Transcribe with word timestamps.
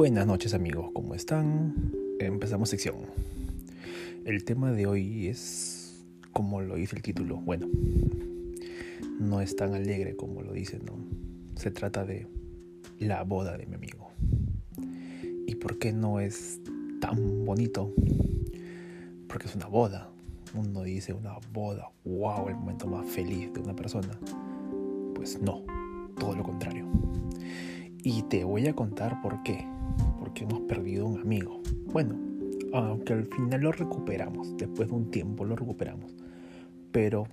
Buenas 0.00 0.26
noches 0.26 0.54
amigos, 0.54 0.92
¿cómo 0.94 1.14
están? 1.14 1.92
Empezamos 2.20 2.70
sección. 2.70 3.00
El 4.24 4.44
tema 4.44 4.72
de 4.72 4.86
hoy 4.86 5.26
es, 5.26 6.02
como 6.32 6.62
lo 6.62 6.76
dice 6.76 6.96
el 6.96 7.02
título, 7.02 7.36
bueno, 7.36 7.68
no 9.18 9.42
es 9.42 9.54
tan 9.56 9.74
alegre 9.74 10.16
como 10.16 10.40
lo 10.40 10.54
dice, 10.54 10.78
¿no? 10.78 10.94
Se 11.56 11.70
trata 11.70 12.06
de 12.06 12.26
la 12.98 13.24
boda 13.24 13.58
de 13.58 13.66
mi 13.66 13.74
amigo. 13.74 14.08
¿Y 15.46 15.56
por 15.56 15.78
qué 15.78 15.92
no 15.92 16.18
es 16.18 16.60
tan 17.02 17.44
bonito? 17.44 17.92
Porque 19.28 19.48
es 19.48 19.54
una 19.54 19.66
boda. 19.66 20.10
Uno 20.54 20.82
dice 20.82 21.12
una 21.12 21.34
boda, 21.52 21.90
wow, 22.06 22.48
el 22.48 22.54
momento 22.54 22.86
más 22.86 23.06
feliz 23.06 23.52
de 23.52 23.60
una 23.60 23.76
persona. 23.76 24.18
Pues 25.14 25.38
no, 25.42 25.62
todo 26.18 26.34
lo 26.34 26.42
contrario. 26.42 26.86
Y 28.02 28.22
te 28.22 28.44
voy 28.44 28.66
a 28.66 28.72
contar 28.72 29.20
por 29.20 29.42
qué. 29.42 29.68
Porque 30.30 30.44
hemos 30.44 30.60
perdido 30.60 31.08
un 31.08 31.20
amigo. 31.20 31.60
Bueno, 31.86 32.14
aunque 32.72 33.14
al 33.14 33.26
final 33.26 33.62
lo 33.62 33.72
recuperamos. 33.72 34.56
Después 34.56 34.88
de 34.88 34.94
un 34.94 35.10
tiempo 35.10 35.44
lo 35.44 35.56
recuperamos. 35.56 36.14
Pero, 36.92 37.26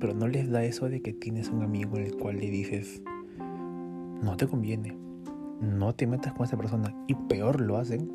pero 0.00 0.14
no 0.14 0.26
les 0.26 0.50
da 0.50 0.64
eso 0.64 0.88
de 0.88 1.02
que 1.02 1.12
tienes 1.12 1.50
un 1.50 1.62
amigo 1.62 1.98
en 1.98 2.04
el 2.04 2.16
cual 2.16 2.38
le 2.38 2.48
dices, 2.48 3.02
no 4.22 4.38
te 4.38 4.46
conviene. 4.46 4.96
No 5.60 5.94
te 5.94 6.06
metas 6.06 6.32
con 6.32 6.46
esa 6.46 6.56
persona. 6.56 6.94
Y 7.08 7.14
peor 7.14 7.60
lo 7.60 7.76
hacen. 7.76 8.10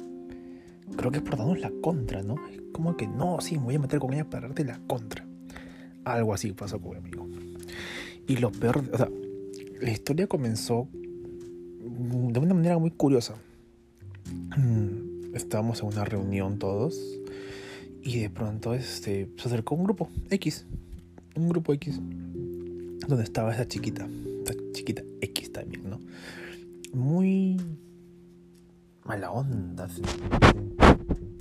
Creo 0.97 1.11
que 1.11 1.17
es 1.17 1.23
por 1.23 1.37
darnos 1.37 1.59
la 1.59 1.71
contra, 1.79 2.23
¿no? 2.23 2.33
Es 2.51 2.63
como 2.71 2.97
que 2.97 3.05
no, 3.05 3.39
sí, 3.41 3.59
me 3.59 3.65
voy 3.65 3.75
a 3.75 3.79
meter 3.79 3.99
con 3.99 4.11
ella 4.11 4.27
para 4.27 4.47
darte 4.47 4.65
la 4.65 4.79
contra. 4.87 5.23
Algo 6.03 6.33
así 6.33 6.51
pasó 6.53 6.81
con 6.81 6.93
mi 6.93 6.97
amigo. 6.97 7.27
Y 8.27 8.37
lo 8.37 8.51
peor, 8.51 8.83
o 8.91 8.97
sea, 8.97 9.07
la 9.79 9.91
historia 9.91 10.25
comenzó 10.25 10.87
de 10.93 12.39
una 12.39 12.55
manera 12.55 12.79
muy 12.79 12.89
curiosa. 12.89 13.35
Mm, 14.57 15.35
estábamos 15.35 15.81
en 15.81 15.87
una 15.87 16.05
reunión 16.05 16.57
todos 16.59 16.97
y 18.01 18.19
de 18.19 18.29
pronto 18.29 18.73
este, 18.73 19.29
se 19.37 19.47
acercó 19.47 19.75
un 19.75 19.83
grupo 19.83 20.09
X, 20.29 20.65
un 21.35 21.49
grupo 21.49 21.73
X, 21.73 21.99
donde 23.07 23.23
estaba 23.23 23.53
esa 23.53 23.67
chiquita, 23.67 24.07
esa 24.43 24.55
chiquita 24.73 25.03
X 25.21 25.51
también, 25.51 25.89
¿no? 25.89 25.99
Muy 26.93 27.57
mala 29.03 29.31
onda, 29.31 29.87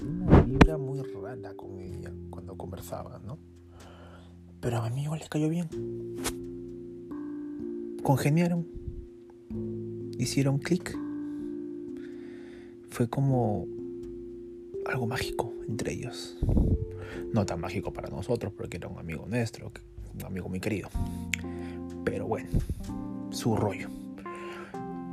una 0.03 0.43
vibra 0.43 0.78
muy 0.78 1.03
rara 1.03 1.55
con 1.55 1.78
ella 1.81 2.12
cuando 2.31 2.56
conversaba, 2.56 3.20
¿no? 3.25 3.39
Pero 4.61 4.78
a 4.78 4.83
mi 4.83 4.89
amigo 4.89 5.17
le 5.17 5.28
cayó 5.28 5.48
bien. 5.48 5.69
Congeniaron 8.03 8.67
hicieron 10.19 10.59
clic. 10.59 10.98
Fue 12.99 13.09
como 13.09 13.65
algo 14.85 15.07
mágico 15.07 15.55
entre 15.69 15.93
ellos. 15.93 16.37
No 17.33 17.47
tan 17.47 17.61
mágico 17.61 17.93
para 17.93 18.09
nosotros 18.09 18.53
porque 18.53 18.79
era 18.79 18.89
un 18.89 18.99
amigo 18.99 19.25
nuestro, 19.25 19.71
un 20.17 20.27
amigo 20.27 20.49
muy 20.49 20.59
querido. 20.59 20.89
Pero 22.05 22.27
bueno, 22.27 22.49
su 23.31 23.55
rollo. 23.55 23.89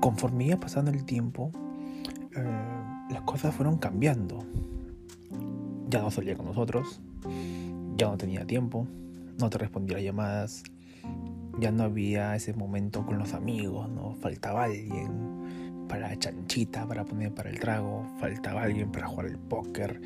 Conforme 0.02 0.48
iba 0.48 0.60
pasando 0.60 0.90
el 0.90 1.06
tiempo, 1.06 1.52
eh, 2.36 2.44
las 3.12 3.22
cosas 3.22 3.54
fueron 3.54 3.78
cambiando. 3.78 4.40
Ya 5.88 6.02
no 6.02 6.10
salía 6.10 6.36
con 6.36 6.48
nosotros, 6.48 7.02
ya 7.98 8.08
no 8.08 8.18
tenía 8.18 8.48
tiempo, 8.48 8.88
no 9.40 9.52
te 9.52 9.60
respondía 9.60 9.98
a 9.98 10.02
llamadas, 10.02 10.64
ya 11.60 11.72
no 11.72 11.84
había 11.84 12.36
ese 12.36 12.56
momento 12.56 13.06
con 13.06 13.20
los 13.20 13.36
amigos, 13.36 13.92
¿no? 13.92 14.16
Faltaba 14.16 14.64
alguien 14.64 15.45
para 15.96 16.10
la 16.10 16.20
chanchita, 16.20 16.86
para 16.86 17.06
poner 17.06 17.34
para 17.34 17.50
el 17.50 17.58
trago, 17.58 18.06
faltaba 18.20 18.64
alguien 18.64 18.92
para 18.92 19.08
jugar 19.08 19.28
el 19.28 19.38
póker, 19.38 20.02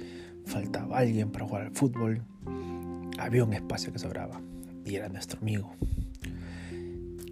faltaba 0.45 0.99
alguien 0.99 1.31
para 1.31 1.47
jugar 1.47 1.63
al 1.63 1.71
fútbol. 1.71 2.21
Había 3.17 3.43
un 3.43 3.53
espacio 3.53 3.91
que 3.91 3.97
sobraba 3.97 4.39
y 4.85 4.93
era 4.93 5.09
nuestro 5.09 5.39
amigo, 5.39 5.73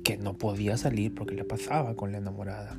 que 0.03 0.17
no 0.17 0.33
podía 0.39 0.75
salir 0.75 1.13
porque 1.13 1.35
le 1.35 1.43
pasaba 1.43 1.95
con 1.95 2.11
la 2.11 2.17
enamorada. 2.17 2.75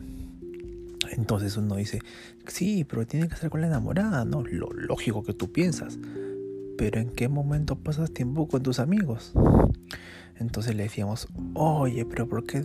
Entonces 1.12 1.56
uno 1.56 1.76
dice, 1.76 2.00
sí, 2.48 2.82
pero 2.82 3.06
tiene 3.06 3.28
que 3.28 3.36
ser 3.36 3.48
con 3.48 3.60
la 3.60 3.69
enamorada, 3.69 4.24
¿no? 4.24 4.42
Lo 4.42 4.72
lógico 4.72 5.22
que 5.22 5.32
tú 5.32 5.53
piensas. 5.53 5.97
Pero 6.76 6.98
¿en 6.98 7.10
qué 7.10 7.28
momento 7.28 7.76
pasas 7.76 8.10
tiempo 8.10 8.48
con 8.48 8.64
tus 8.64 8.80
amigos? 8.80 9.32
Entonces 10.41 10.74
le 10.74 10.82
decíamos, 10.82 11.28
oye, 11.54 12.04
pero 12.04 12.28
¿por 12.28 12.44
qué 12.44 12.64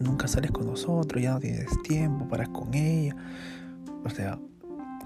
nunca 0.00 0.28
sales 0.28 0.50
con 0.50 0.66
nosotros? 0.66 1.22
Ya 1.22 1.32
no 1.32 1.40
tienes 1.40 1.70
tiempo 1.82 2.28
para 2.28 2.46
con 2.46 2.74
ella. 2.74 3.16
O 4.04 4.10
sea, 4.10 4.38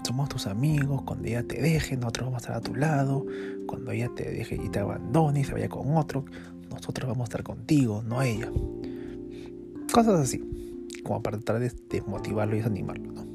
somos 0.05 0.29
tus 0.29 0.47
amigos, 0.47 1.01
cuando 1.03 1.27
ella 1.27 1.43
te 1.43 1.61
deje, 1.61 1.95
nosotros 1.97 2.27
vamos 2.27 2.43
a 2.43 2.45
estar 2.45 2.55
a 2.57 2.61
tu 2.61 2.75
lado. 2.75 3.25
Cuando 3.67 3.91
ella 3.91 4.09
te 4.15 4.29
deje 4.29 4.55
y 4.55 4.69
te 4.69 4.79
abandone 4.79 5.41
y 5.41 5.43
se 5.43 5.53
vaya 5.53 5.69
con 5.69 5.95
otro, 5.95 6.25
nosotros 6.69 7.07
vamos 7.07 7.21
a 7.21 7.29
estar 7.29 7.43
contigo, 7.43 8.03
no 8.03 8.21
ella. 8.21 8.49
Cosas 9.91 10.19
así, 10.19 10.41
como 11.03 11.21
para 11.21 11.37
tratar 11.37 11.61
de 11.61 11.71
desmotivarlo 11.89 12.55
y 12.55 12.57
desanimarlo, 12.57 13.11
¿no? 13.11 13.25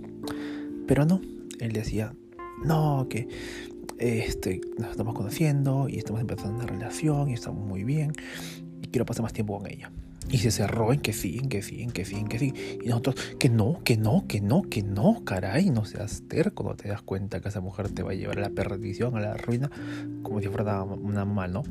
Pero 0.86 1.04
no, 1.04 1.20
él 1.60 1.72
decía, 1.72 2.14
no, 2.64 3.06
que 3.08 3.28
este, 3.98 4.60
nos 4.78 4.90
estamos 4.90 5.14
conociendo 5.14 5.88
y 5.88 5.98
estamos 5.98 6.20
empezando 6.20 6.56
una 6.56 6.66
relación 6.66 7.28
y 7.30 7.34
estamos 7.34 7.64
muy 7.66 7.84
bien 7.84 8.12
quiero 8.90 9.06
pasar 9.06 9.22
más 9.22 9.32
tiempo 9.32 9.58
con 9.58 9.70
ella. 9.70 9.90
Y 10.30 10.38
se 10.38 10.50
cerró 10.50 10.92
en 10.92 11.00
que 11.00 11.14
sí, 11.14 11.38
en 11.38 11.48
que 11.48 11.62
sí, 11.62 11.82
en 11.82 11.90
que 11.90 12.04
sí, 12.04 12.16
en 12.16 12.28
que 12.28 12.38
sí. 12.38 12.52
Y 12.82 12.88
nosotros, 12.88 13.16
que 13.38 13.48
no, 13.48 13.80
que 13.82 13.96
no, 13.96 14.26
que 14.28 14.40
no, 14.42 14.62
que 14.62 14.82
no, 14.82 15.24
caray, 15.24 15.70
no 15.70 15.86
seas 15.86 16.22
terco, 16.28 16.64
cuando 16.64 16.82
te 16.82 16.88
das 16.90 17.00
cuenta 17.00 17.40
que 17.40 17.48
esa 17.48 17.60
mujer 17.60 17.88
te 17.88 18.02
va 18.02 18.10
a 18.10 18.14
llevar 18.14 18.38
a 18.38 18.42
la 18.42 18.50
perdición, 18.50 19.16
a 19.16 19.20
la 19.20 19.34
ruina, 19.34 19.70
como 20.22 20.40
si 20.40 20.48
fuera 20.48 20.82
una 20.82 21.24
mano. 21.24 21.62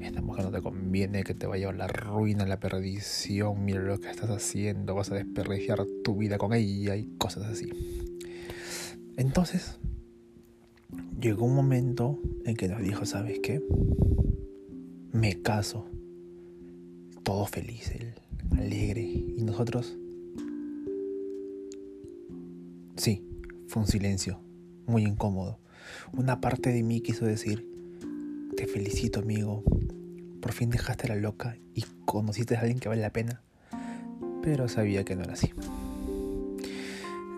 Esta 0.00 0.22
mujer 0.22 0.44
no 0.44 0.52
te 0.52 0.62
conviene 0.62 1.24
que 1.24 1.34
te 1.34 1.48
va 1.48 1.56
a 1.56 1.58
llevar 1.58 1.74
a 1.74 1.78
la 1.78 1.86
ruina, 1.88 2.44
a 2.44 2.46
la 2.46 2.60
perdición, 2.60 3.64
mira 3.64 3.80
lo 3.80 3.98
que 3.98 4.08
estás 4.08 4.30
haciendo, 4.30 4.94
vas 4.94 5.10
a 5.10 5.16
desperdiciar 5.16 5.84
tu 6.04 6.16
vida 6.16 6.38
con 6.38 6.52
ella 6.54 6.94
y 6.94 7.08
cosas 7.18 7.44
así. 7.44 7.68
Entonces, 9.16 9.80
llegó 11.20 11.46
un 11.46 11.56
momento 11.56 12.20
en 12.44 12.54
que 12.54 12.68
nos 12.68 12.82
dijo, 12.82 13.04
¿sabes 13.04 13.40
qué? 13.42 13.62
Me 15.12 15.42
caso 15.42 15.86
todo 17.26 17.44
feliz, 17.44 17.90
él, 17.90 18.14
alegre. 18.56 19.02
¿Y 19.02 19.42
nosotros? 19.42 19.98
Sí, 22.96 23.26
fue 23.66 23.82
un 23.82 23.88
silencio, 23.88 24.38
muy 24.86 25.02
incómodo. 25.02 25.58
Una 26.12 26.40
parte 26.40 26.72
de 26.72 26.84
mí 26.84 27.00
quiso 27.00 27.24
decir, 27.24 27.66
te 28.56 28.68
felicito 28.68 29.18
amigo, 29.18 29.64
por 30.40 30.52
fin 30.52 30.70
dejaste 30.70 31.08
la 31.08 31.16
loca 31.16 31.58
y 31.74 31.84
conociste 32.04 32.54
a 32.54 32.60
alguien 32.60 32.78
que 32.78 32.88
vale 32.88 33.02
la 33.02 33.10
pena. 33.10 33.42
Pero 34.40 34.68
sabía 34.68 35.04
que 35.04 35.16
no 35.16 35.24
era 35.24 35.32
así. 35.32 35.50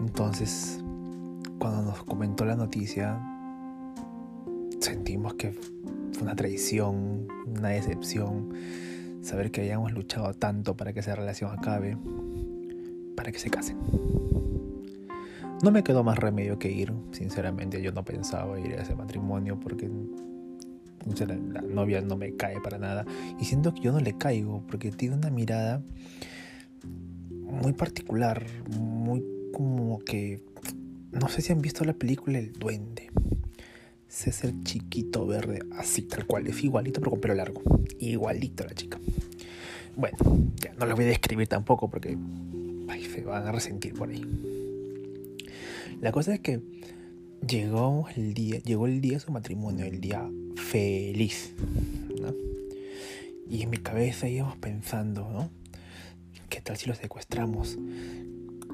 Entonces, 0.01 0.81
cuando 1.59 1.81
nos 1.81 2.05
comentó 2.05 2.45
la 2.45 2.57
noticia, 2.57 3.19
sentimos 4.81 5.33
que 5.33 5.53
fue 6.13 6.25
una 6.25 6.37
traición, 6.37 7.27
una 7.47 7.71
decepción 7.71 8.53
saber 9.23 9.51
que 9.51 9.63
hayamos 9.63 9.93
luchado 9.93 10.33
tanto 10.35 10.77
para 10.77 10.93
que 10.93 11.01
esa 11.01 11.15
relación 11.15 11.51
acabe, 11.57 11.97
para 13.17 13.33
que 13.33 13.39
se 13.39 13.51
casen. 13.51 13.79
No 15.63 15.71
me 15.73 15.83
quedó 15.83 16.05
más 16.05 16.19
remedio 16.19 16.59
que 16.59 16.71
ir, 16.71 16.93
sinceramente 17.11 17.83
yo 17.83 17.93
no 17.93 18.05
pensaba 18.05 18.61
ir 18.61 18.75
a 18.75 18.83
ese 18.83 18.95
matrimonio 18.95 19.59
porque 19.59 19.91
la 21.53 21.63
novia 21.63 22.01
no 22.01 22.17
me 22.17 22.37
cae 22.37 22.61
para 22.61 22.79
nada 22.79 23.05
y 23.41 23.45
siento 23.45 23.75
que 23.75 23.81
yo 23.81 23.93
no 23.93 24.01
le 24.01 24.17
caigo 24.17 24.63
porque 24.69 24.93
tiene 24.93 25.17
una 25.17 25.31
mirada 25.31 25.83
muy 27.43 27.73
particular, 27.73 28.45
muy 28.79 29.25
como 29.53 29.99
que 30.01 30.43
no 31.11 31.29
sé 31.29 31.41
si 31.43 31.53
han 31.53 31.63
visto 31.63 31.85
la 31.85 31.95
película 31.95 32.39
El 32.39 32.53
Duende. 32.53 33.11
César 34.09 34.53
chiquito 34.65 35.27
verde, 35.27 35.61
así 35.77 36.03
tal 36.03 36.27
cual, 36.27 36.47
es 36.47 36.65
igualito 36.65 37.01
pero 37.01 37.11
con 37.13 37.21
pelo 37.21 37.35
largo. 37.35 37.63
Igualito 37.99 38.65
la 38.65 38.75
chica. 38.75 38.99
Bueno, 39.97 40.17
ya 40.57 40.73
no 40.75 40.87
lo 40.87 40.97
voy 40.97 41.05
a 41.05 41.09
describir 41.09 41.49
tampoco 41.49 41.91
porque 41.91 42.17
se 43.19 43.23
van 43.23 43.47
a 43.47 43.53
resentir 43.53 43.95
por 43.95 44.09
ahí. 44.09 44.25
La 46.01 46.13
cosa 46.13 46.35
es 46.35 46.41
que 46.41 46.61
llegó 47.47 48.07
el 48.17 48.35
día, 48.35 48.59
llegó 48.61 48.87
el 48.87 49.01
día 49.01 49.15
de 49.15 49.21
su 49.21 49.33
matrimonio, 49.33 49.85
el 49.85 50.01
día 50.01 50.29
feliz. 50.57 51.53
Y 53.51 53.63
en 53.63 53.71
mi 53.71 53.79
cabeza 53.79 54.29
íbamos 54.29 54.57
pensando, 54.59 55.29
¿no? 55.31 55.51
¿Qué 56.49 56.61
tal 56.61 56.77
si 56.77 56.87
lo 56.87 56.95
secuestramos? 56.95 57.79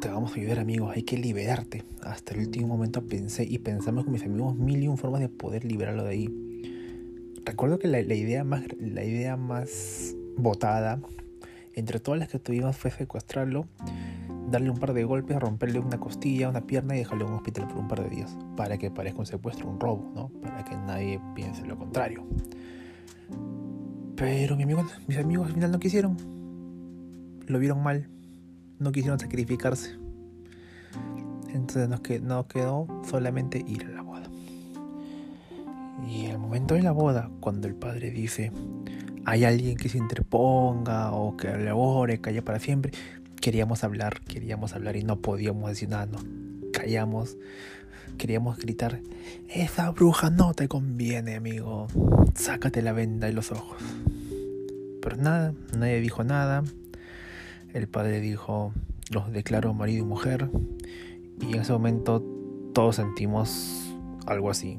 Te 0.04 0.10
vamos 0.10 0.32
a 0.32 0.34
ayudar 0.34 0.58
amigos, 0.58 0.94
hay 0.94 1.02
que 1.02 1.16
liberarte. 1.16 1.82
Hasta 2.02 2.34
el 2.34 2.40
último 2.40 2.68
momento 2.68 3.06
pensé 3.06 3.42
y 3.44 3.58
pensamos 3.58 4.04
con 4.04 4.12
mis 4.12 4.22
amigos 4.22 4.54
mil 4.54 4.82
y 4.82 4.86
un 4.86 4.98
formas 4.98 5.22
de 5.22 5.30
poder 5.30 5.64
liberarlo 5.64 6.04
de 6.04 6.10
ahí. 6.10 6.62
Recuerdo 7.42 7.78
que 7.78 7.88
la, 7.88 8.00
idea, 8.00 8.44
más, 8.44 8.64
la 8.78 9.02
idea 9.02 9.38
más 9.38 10.14
votada 10.36 11.00
entre 11.72 12.00
todas 12.00 12.20
las 12.20 12.28
que 12.28 12.38
tuvimos 12.38 12.76
fue 12.76 12.90
secuestrarlo 12.90 13.64
darle 14.50 14.68
un 14.68 14.76
par 14.76 14.92
de 14.92 15.04
golpes, 15.04 15.40
romperle 15.40 15.78
una 15.78 15.98
costilla, 15.98 16.50
una 16.50 16.66
pierna 16.66 16.94
y 16.96 16.98
dejarle 16.98 17.24
en 17.24 17.30
un 17.30 17.36
hospital 17.36 17.66
por 17.66 17.78
un 17.78 17.88
par 17.88 18.02
de 18.02 18.14
días. 18.14 18.36
Para 18.58 18.76
que 18.76 18.90
parezca 18.90 19.20
un 19.20 19.26
secuestro, 19.26 19.70
un 19.70 19.80
robo, 19.80 20.12
¿no? 20.14 20.28
Para 20.42 20.66
que 20.66 20.76
nadie 20.76 21.18
piense 21.34 21.64
lo 21.64 21.78
contrario. 21.78 22.26
Pero 24.16 24.54
mi 24.54 24.64
amigo, 24.64 24.84
mis 25.08 25.16
amigos 25.16 25.46
al 25.46 25.54
final 25.54 25.72
no 25.72 25.78
quisieron. 25.78 26.18
Lo 27.46 27.58
vieron 27.58 27.82
mal. 27.82 28.10
No 28.78 28.92
quisieron 28.92 29.18
sacrificarse. 29.18 29.96
Entonces 31.52 31.88
nos, 31.88 32.00
nos 32.22 32.46
quedó 32.46 32.86
solamente 33.08 33.64
ir 33.66 33.86
a 33.86 33.90
la 33.90 34.02
boda. 34.02 34.28
Y 36.08 36.26
el 36.26 36.38
momento 36.38 36.74
de 36.74 36.82
la 36.82 36.92
boda, 36.92 37.30
cuando 37.40 37.68
el 37.68 37.74
padre 37.74 38.10
dice, 38.10 38.52
hay 39.24 39.44
alguien 39.44 39.76
que 39.76 39.88
se 39.88 39.98
interponga 39.98 41.12
o 41.12 41.36
que 41.36 41.56
labore, 41.56 42.20
calle 42.20 42.42
para 42.42 42.58
siempre, 42.58 42.92
queríamos 43.40 43.84
hablar, 43.84 44.20
queríamos 44.22 44.74
hablar 44.74 44.96
y 44.96 45.02
no 45.02 45.20
podíamos 45.20 45.70
decir 45.70 45.88
nada, 45.88 46.06
no. 46.06 46.18
Callamos, 46.72 47.36
queríamos 48.18 48.58
gritar, 48.58 49.00
esa 49.48 49.90
bruja 49.90 50.30
no 50.30 50.54
te 50.54 50.68
conviene, 50.68 51.36
amigo, 51.36 51.86
sácate 52.34 52.82
la 52.82 52.92
venda 52.92 53.26
de 53.28 53.32
los 53.32 53.52
ojos. 53.52 53.78
Pero 55.00 55.16
nada, 55.16 55.54
nadie 55.76 56.00
dijo 56.00 56.24
nada. 56.24 56.64
El 57.74 57.88
padre 57.88 58.20
dijo, 58.20 58.72
los 59.10 59.32
declaro 59.32 59.74
marido 59.74 60.04
y 60.04 60.06
mujer. 60.06 60.48
Y 61.40 61.54
en 61.54 61.60
ese 61.60 61.72
momento 61.72 62.22
todos 62.72 62.96
sentimos 62.96 63.92
algo 64.26 64.48
así. 64.48 64.78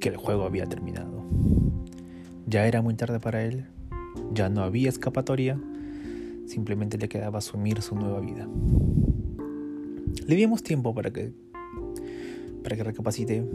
Que 0.00 0.08
el 0.08 0.16
juego 0.16 0.42
había 0.42 0.66
terminado. 0.66 1.24
Ya 2.48 2.66
era 2.66 2.82
muy 2.82 2.94
tarde 2.94 3.20
para 3.20 3.44
él, 3.44 3.66
ya 4.32 4.48
no 4.48 4.62
había 4.62 4.88
escapatoria, 4.88 5.58
simplemente 6.46 6.98
le 6.98 7.08
quedaba 7.08 7.38
asumir 7.38 7.80
su 7.80 7.94
nueva 7.94 8.20
vida. 8.20 8.48
Le 10.26 10.34
dimos 10.34 10.62
tiempo 10.64 10.94
para 10.94 11.12
que 11.12 11.32
para 12.64 12.76
que 12.76 12.82
recapacite. 12.82 13.46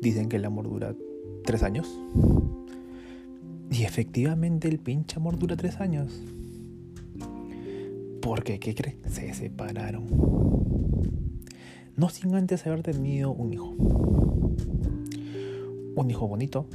Dicen 0.00 0.28
que 0.28 0.36
el 0.36 0.44
amor 0.44 0.68
dura 0.68 0.96
tres 1.44 1.62
años. 1.62 2.00
Y 3.76 3.84
efectivamente 3.84 4.68
el 4.68 4.78
pinche 4.78 5.16
amor 5.16 5.38
dura 5.38 5.54
tres 5.54 5.80
años. 5.80 6.10
Porque, 8.22 8.58
¿qué 8.58 8.74
creen? 8.74 9.02
Se 9.06 9.34
separaron. 9.34 10.06
No 11.94 12.08
sin 12.08 12.34
antes 12.34 12.66
haber 12.66 12.82
tenido 12.82 13.32
un 13.32 13.52
hijo. 13.52 13.74
Un 15.94 16.10
hijo 16.10 16.26
bonito, 16.26 16.66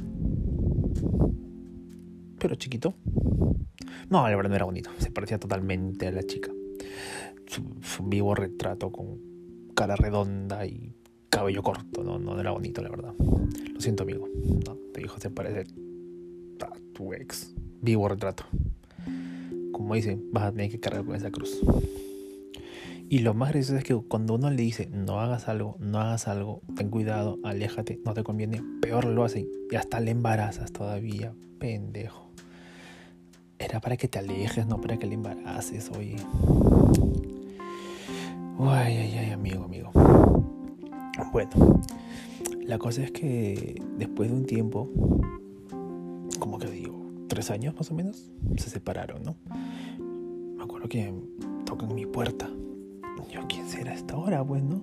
pero 2.38 2.54
chiquito. 2.54 2.94
No, 4.08 4.28
la 4.28 4.36
verdad 4.36 4.50
no 4.50 4.56
era 4.56 4.64
bonito, 4.64 4.90
se 4.98 5.10
parecía 5.10 5.40
totalmente 5.40 6.06
a 6.06 6.12
la 6.12 6.22
chica. 6.22 6.52
Su, 7.46 8.04
vivo 8.04 8.36
retrato 8.36 8.92
con 8.92 9.18
cara 9.74 9.96
redonda 9.96 10.66
y 10.66 10.94
cabello 11.28 11.64
corto, 11.64 12.04
no, 12.04 12.20
no 12.20 12.38
era 12.38 12.52
bonito, 12.52 12.80
la 12.80 12.90
verdad. 12.90 13.14
Lo 13.18 13.80
siento, 13.80 14.04
amigo. 14.04 14.28
No, 14.66 14.76
tu 14.92 15.00
hijo 15.00 15.18
se 15.18 15.30
parece 15.30 15.66
tu 16.92 17.12
ex. 17.12 17.54
Vivo 17.80 18.08
retrato. 18.08 18.44
Como 19.72 19.94
dicen, 19.94 20.24
vas 20.32 20.44
a 20.44 20.52
tener 20.52 20.70
que 20.70 20.80
cargar 20.80 21.04
con 21.04 21.16
esa 21.16 21.30
cruz. 21.30 21.60
Y 23.12 23.18
lo 23.18 23.34
más 23.34 23.50
gracioso 23.50 23.76
es 23.76 23.84
que 23.84 23.94
cuando 23.94 24.34
uno 24.36 24.48
le 24.50 24.62
dice, 24.62 24.86
no 24.86 25.20
hagas 25.20 25.46
algo, 25.46 25.76
no 25.78 26.00
hagas 26.00 26.28
algo, 26.28 26.62
ten 26.76 26.88
cuidado, 26.88 27.38
aléjate, 27.44 28.00
no 28.06 28.14
te 28.14 28.22
conviene, 28.22 28.62
peor 28.80 29.04
lo 29.04 29.24
hacen 29.24 29.46
y 29.70 29.76
hasta 29.76 30.00
le 30.00 30.12
embarazas 30.12 30.72
todavía, 30.72 31.34
pendejo. 31.58 32.30
Era 33.58 33.80
para 33.80 33.98
que 33.98 34.08
te 34.08 34.18
alejes, 34.18 34.66
no 34.66 34.80
para 34.80 34.96
que 34.96 35.06
le 35.06 35.14
embaraces, 35.14 35.90
oye. 35.90 36.16
Ay, 38.60 38.96
ay, 38.96 39.14
ay, 39.18 39.30
amigo, 39.30 39.64
amigo. 39.64 39.90
Bueno, 41.32 41.82
la 42.64 42.78
cosa 42.78 43.02
es 43.02 43.10
que 43.10 43.80
después 43.98 44.30
de 44.30 44.36
un 44.36 44.46
tiempo, 44.46 44.88
años 47.50 47.74
más 47.74 47.90
o 47.90 47.94
menos, 47.94 48.30
se 48.56 48.70
separaron, 48.70 49.22
¿no? 49.22 49.36
Me 50.56 50.62
acuerdo 50.62 50.88
que 50.88 51.12
tocan 51.64 51.94
mi 51.94 52.06
puerta. 52.06 52.48
Yo, 53.30 53.46
¿quién 53.48 53.68
será 53.68 53.94
esta 53.94 54.16
hora, 54.16 54.44
pues, 54.44 54.62
no? 54.62 54.82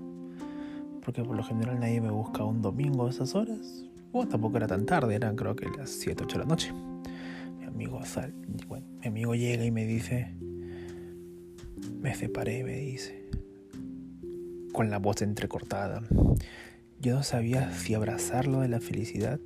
Porque 1.04 1.24
por 1.24 1.36
lo 1.36 1.44
general 1.44 1.80
nadie 1.80 2.02
me 2.02 2.12
busca 2.12 2.44
un 2.44 2.62
domingo 2.62 3.08
a 3.08 3.10
esas 3.10 3.36
horas. 3.36 3.86
Bueno, 4.12 4.30
tampoco 4.30 4.58
era 4.58 4.68
tan 4.68 4.86
tarde, 4.86 5.16
eran 5.16 5.36
creo 5.36 5.56
que 5.56 5.68
las 5.78 5.90
7, 5.90 6.24
8 6.24 6.38
de 6.38 6.44
la 6.44 6.50
noche 6.50 6.74
amigo 7.80 8.04
sal, 8.04 8.34
bueno, 8.68 8.86
mi 9.00 9.08
amigo 9.08 9.36
llega 9.36 9.64
y 9.64 9.72
me 9.72 9.86
dice, 9.86 10.36
me 12.02 12.14
separé, 12.14 12.66
me 12.66 12.76
dice, 12.76 13.24
con 14.74 14.90
la 14.90 15.00
voz 15.00 15.22
entrecortada. 15.22 16.04
Yo 17.00 17.16
no 17.16 17.24
sabía 17.24 17.72
si 17.72 17.94
abrazarlo 17.94 18.60
de 18.60 18.68
la 18.68 18.82
felicidad 18.82 19.40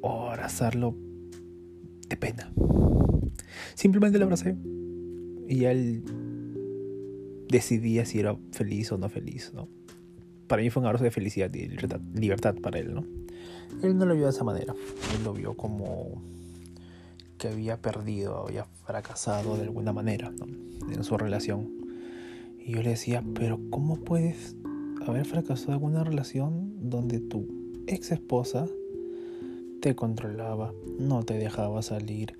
o 0.00 0.30
abrazarlo 0.30 0.96
pena. 2.16 2.52
Simplemente 3.74 4.18
lo 4.18 4.24
abracé 4.24 4.56
y 5.48 5.64
él 5.64 6.02
decidía 7.48 8.04
si 8.04 8.20
era 8.20 8.36
feliz 8.52 8.92
o 8.92 8.98
no 8.98 9.08
feliz, 9.08 9.52
¿no? 9.54 9.68
Para 10.46 10.62
mí 10.62 10.70
fue 10.70 10.80
un 10.80 10.86
abrazo 10.86 11.04
de 11.04 11.10
felicidad 11.10 11.52
y 11.54 11.68
libertad, 12.18 12.54
para 12.60 12.78
él, 12.78 12.94
¿no? 12.94 13.04
Él 13.82 13.96
no 13.96 14.04
lo 14.06 14.14
vio 14.14 14.24
de 14.24 14.30
esa 14.30 14.44
manera, 14.44 14.74
él 15.16 15.24
lo 15.24 15.32
vio 15.32 15.56
como 15.56 16.22
que 17.38 17.48
había 17.48 17.80
perdido, 17.80 18.46
había 18.46 18.64
fracasado 18.64 19.56
de 19.56 19.62
alguna 19.62 19.92
manera 19.92 20.32
en 20.92 21.04
su 21.04 21.16
relación. 21.16 21.70
Y 22.58 22.72
yo 22.72 22.82
le 22.82 22.90
decía, 22.90 23.24
pero 23.34 23.58
¿cómo 23.70 23.96
puedes 23.96 24.56
haber 25.06 25.24
fracasado 25.24 25.78
en 25.78 25.84
una 25.84 26.04
relación 26.04 26.90
donde 26.90 27.20
tu 27.20 27.46
ex 27.86 28.12
esposa 28.12 28.66
te 29.80 29.96
controlaba, 29.96 30.72
no 30.98 31.22
te 31.22 31.34
dejaba 31.34 31.82
salir, 31.82 32.38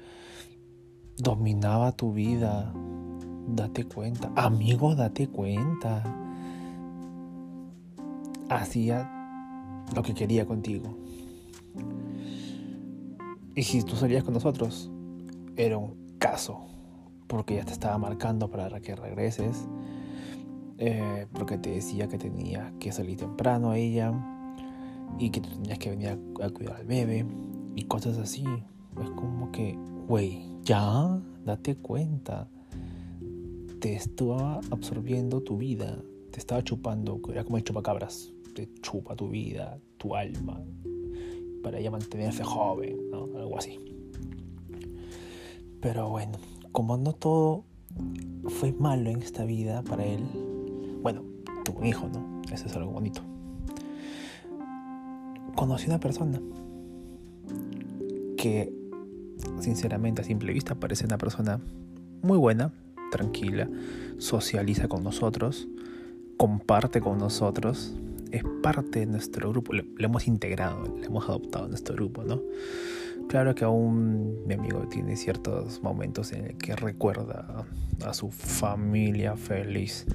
dominaba 1.16 1.92
tu 1.92 2.12
vida? 2.12 2.72
Date 3.48 3.84
cuenta, 3.84 4.30
amigo, 4.36 4.94
date 4.94 5.28
cuenta. 5.28 6.04
Hacía 8.48 9.10
lo 9.94 10.02
que 10.02 10.14
quería 10.14 10.46
contigo. 10.46 10.96
Y 13.54 13.62
si 13.62 13.82
tú 13.82 13.96
salías 13.96 14.22
con 14.22 14.34
nosotros, 14.34 14.90
era 15.56 15.78
un 15.78 16.16
caso, 16.18 16.66
porque 17.26 17.56
ya 17.56 17.64
te 17.64 17.72
estaba 17.72 17.98
marcando 17.98 18.50
para 18.50 18.80
que 18.80 18.94
regreses, 18.94 19.66
eh, 20.78 21.26
porque 21.32 21.58
te 21.58 21.70
decía 21.70 22.08
que 22.08 22.18
tenía 22.18 22.72
que 22.78 22.92
salir 22.92 23.18
temprano 23.18 23.70
a 23.70 23.78
ella 23.78 24.12
y 25.18 25.30
que 25.30 25.40
tú 25.40 25.50
tenías 25.50 25.78
que 25.78 25.90
venir 25.90 26.18
a, 26.40 26.50
cuidar 26.50 26.76
al 26.76 26.86
bebé 26.86 27.26
y 27.74 27.84
cosas 27.84 28.18
así. 28.18 28.44
Es 29.02 29.10
como 29.10 29.50
que, 29.52 29.76
güey, 30.08 30.42
ya, 30.64 31.20
date 31.44 31.76
cuenta. 31.76 32.48
Te 33.80 33.94
estaba 33.94 34.60
absorbiendo 34.70 35.40
tu 35.42 35.56
vida, 35.56 36.02
te 36.30 36.38
estaba 36.38 36.62
chupando, 36.62 37.20
era 37.30 37.44
como 37.44 37.56
el 37.56 37.64
chupacabras, 37.64 38.30
te 38.54 38.68
chupa 38.82 39.16
tu 39.16 39.30
vida, 39.30 39.78
tu 39.96 40.14
alma, 40.14 40.60
para 41.62 41.78
ella 41.78 41.90
mantenerse 41.90 42.44
joven, 42.44 43.10
¿no? 43.10 43.24
Algo 43.38 43.56
así. 43.56 43.78
Pero 45.80 46.10
bueno, 46.10 46.38
como 46.72 46.98
no 46.98 47.14
todo 47.14 47.64
fue 48.48 48.72
malo 48.72 49.08
en 49.08 49.22
esta 49.22 49.44
vida 49.44 49.82
para 49.82 50.04
él, 50.04 50.24
bueno, 51.02 51.22
tuvo 51.64 51.80
un 51.80 51.86
hijo, 51.86 52.06
¿no? 52.08 52.42
Eso 52.52 52.66
es 52.66 52.76
algo 52.76 52.90
bonito. 52.92 53.29
Conocí 55.54 55.86
una 55.86 56.00
persona 56.00 56.40
que, 58.36 58.72
sinceramente, 59.60 60.22
a 60.22 60.24
simple 60.24 60.52
vista, 60.52 60.74
parece 60.74 61.04
una 61.04 61.18
persona 61.18 61.60
muy 62.22 62.38
buena, 62.38 62.72
tranquila, 63.10 63.68
socializa 64.18 64.88
con 64.88 65.02
nosotros, 65.02 65.68
comparte 66.36 67.00
con 67.00 67.18
nosotros, 67.18 67.94
es 68.30 68.44
parte 68.62 69.00
de 69.00 69.06
nuestro 69.06 69.50
grupo, 69.50 69.72
lo, 69.72 69.82
hemos 69.98 70.26
integrado, 70.26 70.84
lo 70.84 71.04
hemos 71.04 71.28
adoptado 71.28 71.64
en 71.64 71.70
nuestro 71.70 71.94
grupo, 71.94 72.22
¿no? 72.24 72.40
Claro 73.28 73.54
que 73.54 73.64
aún 73.64 74.44
mi 74.46 74.54
amigo 74.54 74.88
tiene 74.88 75.16
ciertos 75.16 75.82
momentos 75.82 76.32
en 76.32 76.46
el 76.46 76.56
que 76.56 76.74
recuerda 76.74 77.66
a 78.04 78.14
su 78.14 78.30
familia 78.30 79.36
feliz 79.36 80.06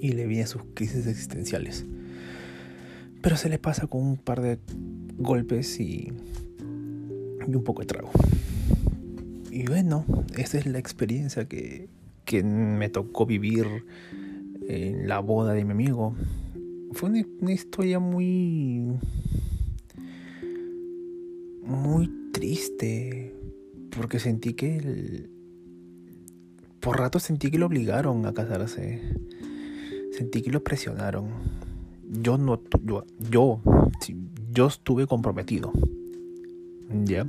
y 0.00 0.12
le 0.12 0.26
vienen 0.26 0.46
sus 0.46 0.62
crisis 0.74 1.06
existenciales. 1.06 1.84
Pero 3.22 3.36
se 3.36 3.48
le 3.48 3.58
pasa 3.58 3.86
con 3.86 4.02
un 4.02 4.16
par 4.16 4.42
de 4.42 4.58
golpes 5.16 5.80
y, 5.80 6.12
un 7.46 7.64
poco 7.64 7.80
de 7.82 7.86
trago. 7.86 8.10
Y 9.50 9.66
bueno, 9.66 10.04
esa 10.36 10.58
es 10.58 10.66
la 10.66 10.78
experiencia 10.78 11.46
que, 11.46 11.88
que 12.24 12.42
me 12.42 12.88
tocó 12.88 13.26
vivir 13.26 13.66
en 14.68 15.08
la 15.08 15.20
boda 15.20 15.52
de 15.52 15.64
mi 15.64 15.72
amigo 15.72 16.14
fue 16.92 17.08
una, 17.40 17.52
historia 17.52 17.98
muy 17.98 18.98
muy 21.62 22.10
triste 22.32 23.34
porque 23.96 24.18
sentí 24.18 24.54
que 24.54 24.76
el... 24.76 25.30
por 26.80 26.98
rato 26.98 27.18
sentí 27.18 27.50
que 27.50 27.58
lo 27.58 27.66
obligaron 27.66 28.26
a 28.26 28.34
casarse. 28.34 29.00
Sentí 30.12 30.42
que 30.42 30.50
lo 30.50 30.62
presionaron. 30.62 31.28
Yo 32.12 32.36
no 32.36 32.60
yo 32.84 33.06
yo, 33.30 33.60
yo 34.52 34.66
estuve 34.66 35.06
comprometido. 35.06 35.72
¿Ya? 37.04 37.26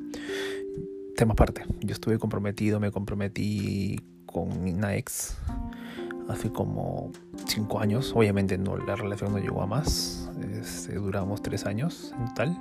Tema 1.16 1.34
aparte. 1.34 1.64
Yo 1.82 1.94
estuve 1.94 2.20
comprometido, 2.20 2.80
me 2.80 2.92
comprometí 2.92 4.00
con 4.26 4.52
una 4.68 4.96
ex 4.96 5.38
hace 6.28 6.52
como 6.52 7.12
cinco 7.48 7.80
años. 7.80 8.12
Obviamente 8.16 8.58
no, 8.58 8.78
la 8.78 8.96
relación 8.96 9.32
no 9.32 9.40
llegó 9.40 9.62
a 9.62 9.68
más. 9.68 10.30
Este, 10.60 10.96
duramos 10.96 11.42
tres 11.42 11.66
años 11.66 12.14
en 12.20 12.28
total. 12.28 12.58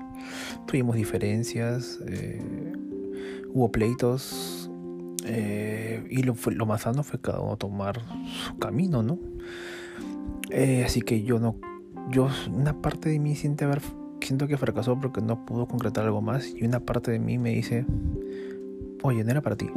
Tuvimos 0.66 0.96
diferencias, 0.96 1.98
eh, 2.06 2.40
hubo 3.52 3.72
pleitos. 3.72 4.70
Eh, 5.24 6.04
y 6.10 6.22
lo, 6.22 6.34
lo 6.46 6.66
más 6.66 6.82
sano 6.82 7.02
fue 7.02 7.20
cada 7.20 7.40
uno 7.40 7.56
tomar 7.56 8.00
su 8.46 8.58
camino, 8.58 9.02
¿no? 9.02 9.18
Eh, 10.50 10.84
así 10.84 11.00
que 11.00 11.22
yo 11.22 11.38
no. 11.38 11.56
Yo, 12.10 12.28
una 12.50 12.80
parte 12.80 13.08
de 13.08 13.18
mí 13.18 13.34
siente 13.34 13.64
haber, 13.64 13.80
siento 14.20 14.46
que 14.46 14.56
fracasó 14.56 14.98
porque 14.98 15.20
no 15.20 15.46
pudo 15.46 15.66
concretar 15.66 16.04
algo 16.04 16.20
más. 16.20 16.48
Y 16.48 16.64
una 16.64 16.80
parte 16.80 17.10
de 17.10 17.18
mí 17.18 17.38
me 17.38 17.50
dice: 17.50 17.86
Oye, 19.02 19.24
no 19.24 19.30
era 19.30 19.40
para 19.40 19.56
ti. 19.56 19.70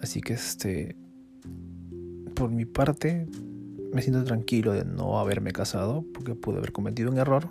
Así 0.00 0.20
que 0.20 0.32
este 0.32 0.96
por 2.40 2.50
mi 2.50 2.64
parte, 2.64 3.26
me 3.92 4.00
siento 4.00 4.24
tranquilo 4.24 4.72
de 4.72 4.86
no 4.86 5.18
haberme 5.18 5.52
casado 5.52 6.06
porque 6.14 6.34
pude 6.34 6.56
haber 6.56 6.72
cometido 6.72 7.10
un 7.10 7.18
error. 7.18 7.50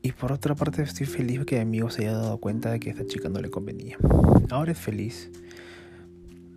Y 0.00 0.12
por 0.12 0.32
otra 0.32 0.54
parte, 0.54 0.80
estoy 0.80 1.04
feliz 1.04 1.44
que 1.44 1.56
mi 1.56 1.60
amigo 1.60 1.90
se 1.90 2.06
haya 2.06 2.16
dado 2.16 2.38
cuenta 2.38 2.70
de 2.70 2.80
que 2.80 2.88
esta 2.88 3.04
chica 3.04 3.28
no 3.28 3.38
le 3.38 3.50
convenía. 3.50 3.98
Ahora 4.48 4.72
es 4.72 4.78
feliz. 4.78 5.30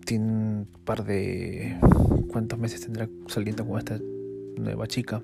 Tiene 0.05 0.25
un 0.31 0.67
par 0.85 1.03
de. 1.03 1.77
¿Cuántos 2.29 2.57
meses 2.57 2.79
tendrá 2.79 3.09
saliendo 3.27 3.67
con 3.67 3.79
esta 3.79 3.99
nueva 4.57 4.87
chica? 4.87 5.21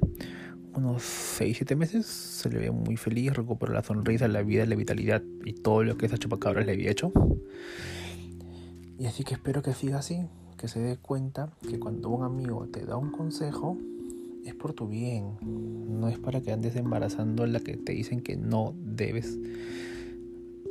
Unos 0.74 1.04
6, 1.04 1.58
7 1.58 1.76
meses. 1.76 2.06
Se 2.06 2.50
le 2.50 2.60
ve 2.60 2.72
muy 2.72 2.98
feliz, 2.98 3.34
recuperó 3.34 3.74
la 3.74 3.84
sonrisa, 3.84 4.28
la 4.28 4.42
vida, 4.42 4.66
la 4.66 4.76
vitalidad 4.76 5.22
y 5.46 5.54
todo 5.54 5.84
lo 5.84 5.98
que 5.98 6.06
esa 6.06 6.18
chupacabra 6.18 6.64
le 6.64 6.72
había 6.74 6.92
hecho. 6.92 7.12
Y 8.98 9.06
así 9.06 9.24
que 9.24 9.34
espero 9.34 9.62
que 9.62 9.74
siga 9.74 9.98
así 10.00 10.28
que 10.62 10.68
se 10.68 10.80
dé 10.80 10.98
cuenta 10.98 11.50
que 11.68 11.80
cuando 11.80 12.10
un 12.10 12.24
amigo 12.24 12.68
te 12.68 12.86
da 12.86 12.96
un 12.96 13.10
consejo 13.10 13.80
es 14.46 14.54
por 14.54 14.74
tu 14.74 14.88
bien, 14.88 15.38
no 15.42 16.08
es 16.08 16.20
para 16.20 16.42
que 16.42 16.52
andes 16.52 16.76
embarazando 16.76 17.44
a 17.44 17.48
la 17.48 17.60
que 17.62 17.78
te 17.78 17.94
dicen 17.94 18.22
que 18.22 18.38
no 18.38 18.76
debes 18.78 19.40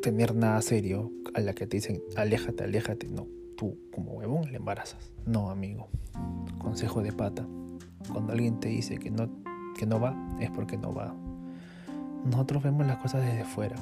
tener 0.01 0.37
nada 0.37 0.63
serio, 0.63 1.11
a 1.35 1.41
la 1.41 1.55
que 1.55 1.67
te 1.67 1.79
dicen 1.79 2.01
aléjate, 2.15 2.63
aléjate, 2.63 3.09
no, 3.09 3.27
tú 3.57 3.79
como 3.93 4.13
huevón 4.13 4.53
le 4.53 4.59
embarazas, 4.59 5.13
no 5.27 5.51
amigo, 5.51 5.89
consejo 6.59 7.03
de 7.03 7.13
pata, 7.13 7.49
cuando 8.09 8.33
alguien 8.33 8.61
te 8.61 8.69
dice 8.69 8.99
que 8.99 9.11
no, 9.11 9.29
que 9.77 9.87
no 9.87 10.01
va, 10.01 10.15
es 10.41 10.51
porque 10.51 10.77
no 10.77 10.93
va. 10.95 11.15
Nosotros 12.25 12.63
vemos 12.63 12.87
las 12.87 12.99
cosas 12.99 13.25
desde 13.25 13.45
fuera, 13.45 13.77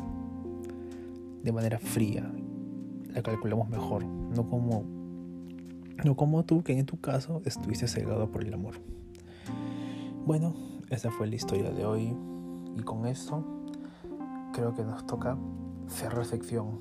de 1.43 1.53
manera 1.53 1.79
fría, 1.79 2.31
la 3.13 3.23
calculamos 3.23 3.69
mejor, 3.69 4.05
no 4.05 4.49
como 4.49 4.85
no 6.05 6.17
como 6.17 6.45
tú, 6.45 6.63
que 6.63 6.79
en 6.79 6.87
tu 6.87 7.01
caso 7.01 7.43
estuviste 7.45 7.89
cegado 7.89 8.31
por 8.31 8.45
el 8.45 8.55
amor. 8.55 8.75
Bueno, 10.25 10.55
esa 10.91 11.11
fue 11.11 11.27
la 11.27 11.35
historia 11.35 11.71
de 11.71 11.85
hoy. 11.85 12.17
Y 12.77 12.83
con 12.83 13.07
esto 13.07 13.45
creo 14.53 14.75
que 14.75 14.85
nos 14.85 15.07
toca 15.07 15.37
cerrar 15.89 16.25
sección. 16.25 16.79